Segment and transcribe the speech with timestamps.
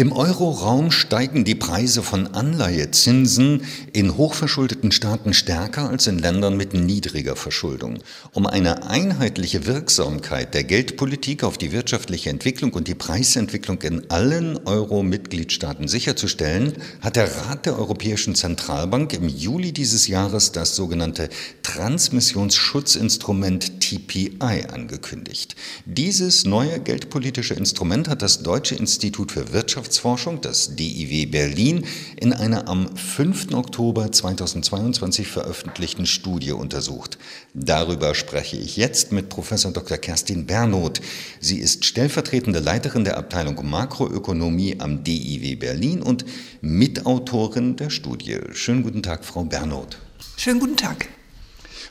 [0.00, 6.72] Im Euroraum steigen die Preise von Anleihezinsen in hochverschuldeten Staaten stärker als in Ländern mit
[6.72, 7.98] niedriger Verschuldung.
[8.32, 14.56] Um eine einheitliche Wirksamkeit der Geldpolitik auf die wirtschaftliche Entwicklung und die Preisentwicklung in allen
[14.66, 16.72] Euro-Mitgliedstaaten sicherzustellen,
[17.02, 21.28] hat der Rat der Europäischen Zentralbank im Juli dieses Jahres das sogenannte
[21.62, 25.56] Transmissionsschutzinstrument TPI angekündigt.
[25.84, 31.84] Dieses neue geldpolitische Instrument hat das Deutsche Institut für Wirtschaft Wirtschaftsforschung, das DIW Berlin,
[32.20, 33.52] in einer am 5.
[33.54, 37.18] Oktober 2022 veröffentlichten Studie untersucht.
[37.54, 39.98] Darüber spreche ich jetzt mit Professor Dr.
[39.98, 41.00] Kerstin Bernoth.
[41.40, 46.24] Sie ist stellvertretende Leiterin der Abteilung Makroökonomie am DIW Berlin und
[46.60, 48.38] Mitautorin der Studie.
[48.52, 49.98] Schönen guten Tag, Frau Bernoth.
[50.36, 51.08] Schönen guten Tag.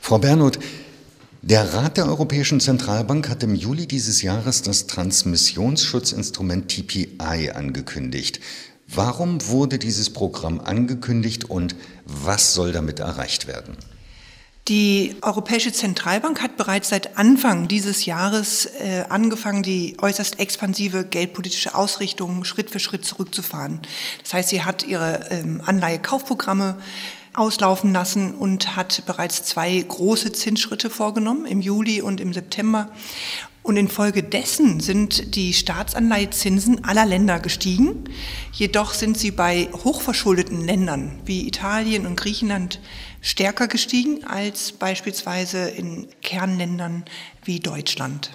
[0.00, 0.58] Frau Bernoth,
[1.42, 8.40] der Rat der Europäischen Zentralbank hat im Juli dieses Jahres das Transmissionsschutzinstrument TPI angekündigt.
[8.86, 13.76] Warum wurde dieses Programm angekündigt und was soll damit erreicht werden?
[14.68, 21.74] Die Europäische Zentralbank hat bereits seit Anfang dieses Jahres äh, angefangen, die äußerst expansive geldpolitische
[21.74, 23.80] Ausrichtung Schritt für Schritt zurückzufahren.
[24.22, 26.76] Das heißt, sie hat ihre ähm, Anleihekaufprogramme
[27.34, 32.90] auslaufen lassen und hat bereits zwei große Zinsschritte vorgenommen, im Juli und im September.
[33.62, 38.04] Und infolgedessen sind die Staatsanleihezinsen aller Länder gestiegen.
[38.52, 42.80] Jedoch sind sie bei hochverschuldeten Ländern wie Italien und Griechenland
[43.20, 47.04] stärker gestiegen als beispielsweise in Kernländern
[47.44, 48.30] wie Deutschland.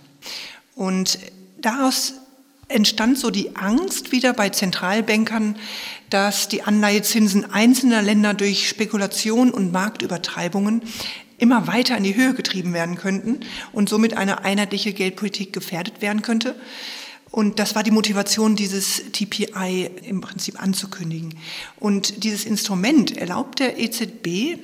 [0.76, 1.18] Und
[1.60, 2.14] daraus
[2.68, 5.58] entstand so die Angst wieder bei Zentralbankern,
[6.10, 10.82] dass die Anleihezinsen einzelner Länder durch Spekulation und Marktübertreibungen
[11.38, 13.42] immer weiter in die Höhe getrieben werden könnten
[13.72, 16.56] und somit eine einheitliche Geldpolitik gefährdet werden könnte.
[17.32, 21.36] Und das war die Motivation, dieses TPI im Prinzip anzukündigen.
[21.78, 24.58] Und dieses Instrument erlaubt der EZB,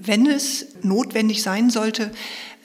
[0.00, 2.10] wenn es notwendig sein sollte,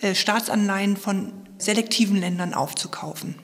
[0.02, 3.36] äh, Staatsanleihen von selektiven Ländern aufzukaufen.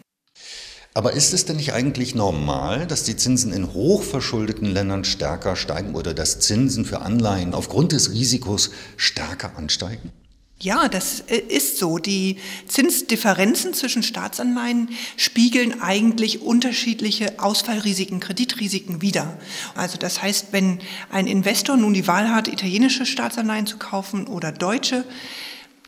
[0.94, 5.96] Aber ist es denn nicht eigentlich normal, dass die Zinsen in hochverschuldeten Ländern stärker steigen
[5.96, 10.12] oder dass Zinsen für Anleihen aufgrund des Risikos stärker ansteigen?
[10.60, 11.98] Ja, das äh, ist so.
[11.98, 12.38] Die
[12.68, 19.40] Zinsdifferenzen zwischen Staatsanleihen spiegeln eigentlich unterschiedliche Ausfallrisiken, Kreditrisiken wider.
[19.76, 20.80] Also das heißt, wenn
[21.10, 25.04] ein Investor nun die Wahl hat, italienische Staatsanleihen zu kaufen oder deutsche,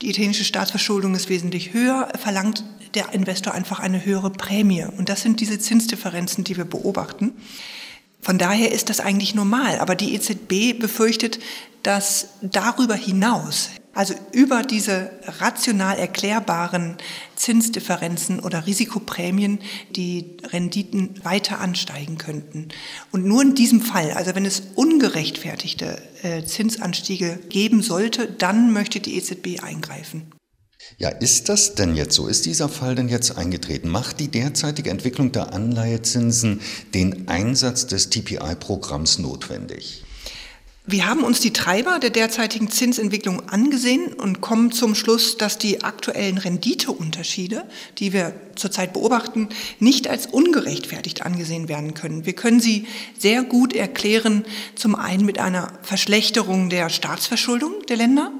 [0.03, 4.85] die italienische Staatsverschuldung ist wesentlich höher, verlangt der Investor einfach eine höhere Prämie.
[4.85, 7.31] Und das sind diese Zinsdifferenzen, die wir beobachten.
[8.21, 9.79] Von daher ist das eigentlich normal.
[9.79, 11.39] Aber die EZB befürchtet,
[11.83, 16.97] dass darüber hinaus, also über diese rational erklärbaren
[17.35, 19.59] Zinsdifferenzen oder Risikoprämien,
[19.95, 22.69] die Renditen weiter ansteigen könnten.
[23.11, 28.99] Und nur in diesem Fall, also wenn es ungerechtfertigte äh, Zinsanstiege geben sollte, dann möchte
[28.99, 30.31] die EZB eingreifen.
[30.97, 32.27] Ja, ist das denn jetzt so?
[32.27, 33.89] Ist dieser Fall denn jetzt eingetreten?
[33.89, 36.61] Macht die derzeitige Entwicklung der Anleihezinsen
[36.93, 40.03] den Einsatz des TPI-Programms notwendig?
[40.85, 45.81] Wir haben uns die Treiber der derzeitigen Zinsentwicklung angesehen und kommen zum Schluss, dass die
[45.81, 47.63] aktuellen Renditeunterschiede,
[47.99, 49.47] die wir zurzeit beobachten,
[49.79, 52.25] nicht als ungerechtfertigt angesehen werden können.
[52.25, 52.85] Wir können sie
[53.17, 54.43] sehr gut erklären,
[54.75, 58.33] zum einen mit einer Verschlechterung der Staatsverschuldung der Länder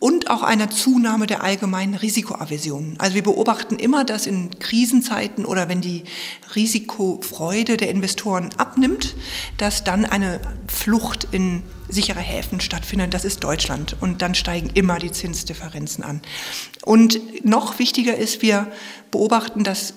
[0.00, 2.94] und auch einer Zunahme der allgemeinen Risikoaversion.
[2.98, 6.04] Also wir beobachten immer, dass in Krisenzeiten oder wenn die
[6.54, 9.16] Risikofreude der Investoren abnimmt,
[9.56, 13.12] dass dann eine Flucht in sichere Häfen stattfindet.
[13.12, 13.96] Das ist Deutschland.
[14.00, 16.20] Und dann steigen immer die Zinsdifferenzen an.
[16.84, 18.70] Und noch wichtiger ist, wir
[19.10, 19.94] beobachten, dass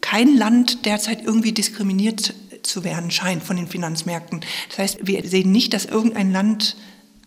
[0.00, 4.42] kein Land derzeit irgendwie diskriminiert zu werden scheint von den Finanzmärkten.
[4.68, 6.76] Das heißt, wir sehen nicht, dass irgendein Land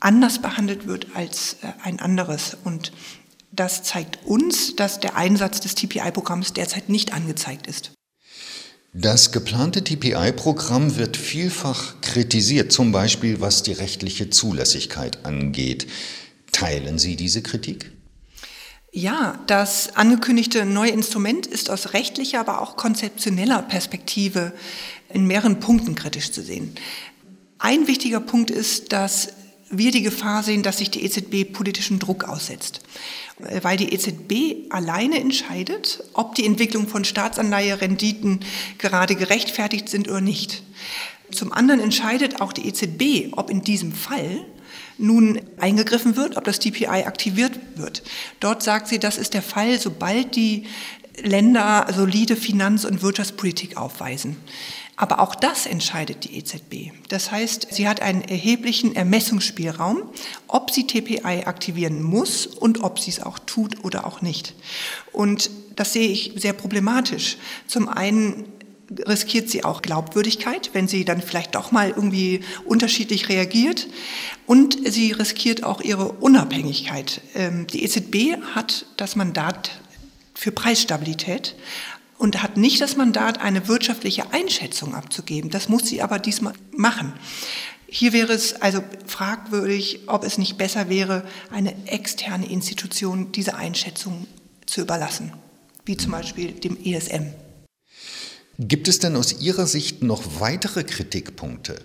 [0.03, 2.57] anders behandelt wird als äh, ein anderes.
[2.63, 2.91] Und
[3.51, 7.91] das zeigt uns, dass der Einsatz des TPI-Programms derzeit nicht angezeigt ist.
[8.93, 15.87] Das geplante TPI-Programm wird vielfach kritisiert, zum Beispiel was die rechtliche Zulässigkeit angeht.
[16.51, 17.91] Teilen Sie diese Kritik?
[18.91, 24.53] Ja, das angekündigte neue Instrument ist aus rechtlicher, aber auch konzeptioneller Perspektive
[25.11, 26.75] in mehreren Punkten kritisch zu sehen.
[27.57, 29.29] Ein wichtiger Punkt ist, dass
[29.69, 32.81] wir die Gefahr sehen, dass sich die EZB politischen Druck aussetzt.
[33.61, 38.41] Weil die EZB alleine entscheidet, ob die Entwicklung von Staatsanleiherenditen
[38.77, 40.63] gerade gerechtfertigt sind oder nicht.
[41.31, 44.45] Zum anderen entscheidet auch die EZB, ob in diesem Fall
[44.97, 48.03] nun eingegriffen wird, ob das DPI aktiviert wird.
[48.39, 50.67] Dort sagt sie, das ist der Fall, sobald die
[51.21, 54.37] Länder solide Finanz- und Wirtschaftspolitik aufweisen.
[54.95, 56.91] Aber auch das entscheidet die EZB.
[57.09, 60.03] Das heißt, sie hat einen erheblichen Ermessungsspielraum,
[60.47, 64.53] ob sie TPI aktivieren muss und ob sie es auch tut oder auch nicht.
[65.11, 67.37] Und das sehe ich sehr problematisch.
[67.65, 68.45] Zum einen
[69.07, 73.87] riskiert sie auch Glaubwürdigkeit, wenn sie dann vielleicht doch mal irgendwie unterschiedlich reagiert.
[74.45, 77.21] Und sie riskiert auch ihre Unabhängigkeit.
[77.33, 79.71] Ähm, die EZB hat das Mandat
[80.35, 81.55] für Preisstabilität
[82.23, 85.49] und hat nicht das Mandat, eine wirtschaftliche Einschätzung abzugeben.
[85.49, 87.11] Das muss sie aber diesmal machen.
[87.85, 94.25] Hier wäre es also fragwürdig, ob es nicht besser wäre, eine externe Institution diese Einschätzung
[94.65, 95.33] zu überlassen,
[95.83, 97.25] wie zum Beispiel dem ESM.
[98.57, 101.75] Gibt es denn aus Ihrer Sicht noch weitere Kritikpunkte?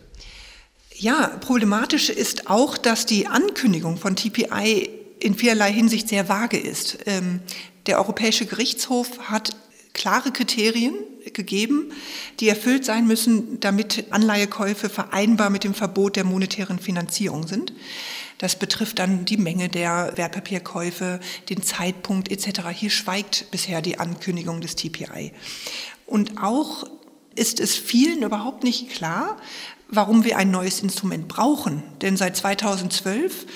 [0.94, 4.88] Ja, problematisch ist auch, dass die Ankündigung von TPI
[5.18, 6.98] in vielerlei Hinsicht sehr vage ist.
[7.06, 7.40] Ähm,
[7.86, 9.50] der Europäische Gerichtshof hat
[9.98, 10.94] klare Kriterien
[11.34, 11.92] gegeben,
[12.40, 17.72] die erfüllt sein müssen, damit Anleihekäufe vereinbar mit dem Verbot der monetären Finanzierung sind.
[18.38, 21.18] Das betrifft dann die Menge der Wertpapierkäufe,
[21.50, 22.68] den Zeitpunkt etc.
[22.72, 25.32] Hier schweigt bisher die Ankündigung des TPI.
[26.06, 26.84] Und auch
[27.34, 29.36] ist es vielen überhaupt nicht klar,
[29.88, 31.82] warum wir ein neues Instrument brauchen.
[32.02, 33.46] Denn seit 2012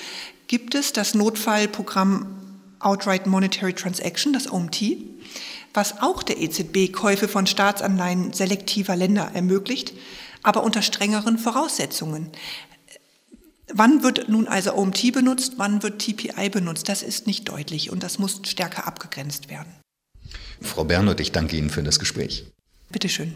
[0.47, 2.42] gibt es das Notfallprogramm
[2.85, 4.81] Outright Monetary Transaction, das OMT,
[5.73, 9.93] was auch der EZB Käufe von Staatsanleihen selektiver Länder ermöglicht,
[10.43, 12.31] aber unter strengeren Voraussetzungen.
[13.73, 16.89] Wann wird nun also OMT benutzt, wann wird TPI benutzt?
[16.89, 19.73] Das ist nicht deutlich und das muss stärker abgegrenzt werden.
[20.61, 22.45] Frau Bernhardt, ich danke Ihnen für das Gespräch.
[22.91, 23.35] Bitte schön.